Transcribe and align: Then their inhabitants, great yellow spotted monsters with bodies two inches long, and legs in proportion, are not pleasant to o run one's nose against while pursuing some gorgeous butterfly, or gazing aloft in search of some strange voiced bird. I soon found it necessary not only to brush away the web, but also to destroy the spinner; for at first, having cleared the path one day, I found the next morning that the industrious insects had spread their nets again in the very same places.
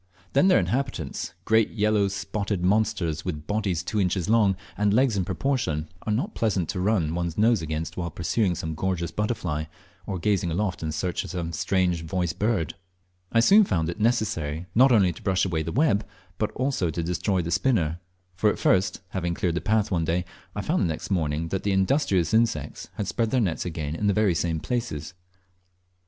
Then 0.33 0.47
their 0.47 0.57
inhabitants, 0.57 1.35
great 1.45 1.69
yellow 1.69 2.07
spotted 2.07 2.63
monsters 2.65 3.23
with 3.23 3.45
bodies 3.45 3.83
two 3.83 4.01
inches 4.01 4.27
long, 4.27 4.55
and 4.75 4.91
legs 4.91 5.15
in 5.15 5.23
proportion, 5.25 5.89
are 6.07 6.11
not 6.11 6.33
pleasant 6.33 6.69
to 6.69 6.79
o 6.79 6.81
run 6.81 7.13
one's 7.13 7.37
nose 7.37 7.61
against 7.61 7.97
while 7.97 8.09
pursuing 8.09 8.55
some 8.55 8.73
gorgeous 8.73 9.11
butterfly, 9.11 9.65
or 10.07 10.17
gazing 10.17 10.49
aloft 10.49 10.81
in 10.81 10.91
search 10.91 11.23
of 11.23 11.29
some 11.29 11.53
strange 11.53 12.03
voiced 12.03 12.39
bird. 12.39 12.73
I 13.31 13.41
soon 13.41 13.63
found 13.63 13.89
it 13.89 13.99
necessary 13.99 14.65
not 14.73 14.91
only 14.91 15.13
to 15.13 15.21
brush 15.21 15.45
away 15.45 15.61
the 15.61 15.71
web, 15.71 16.03
but 16.39 16.49
also 16.53 16.89
to 16.89 17.03
destroy 17.03 17.43
the 17.43 17.51
spinner; 17.51 17.99
for 18.33 18.49
at 18.49 18.57
first, 18.57 19.01
having 19.09 19.35
cleared 19.35 19.53
the 19.53 19.61
path 19.61 19.91
one 19.91 20.03
day, 20.03 20.25
I 20.55 20.61
found 20.63 20.81
the 20.81 20.87
next 20.87 21.11
morning 21.11 21.49
that 21.49 21.61
the 21.61 21.73
industrious 21.73 22.33
insects 22.33 22.87
had 22.95 23.05
spread 23.07 23.29
their 23.29 23.39
nets 23.39 23.65
again 23.65 23.95
in 23.95 24.07
the 24.07 24.13
very 24.17 24.33
same 24.33 24.61
places. 24.61 25.13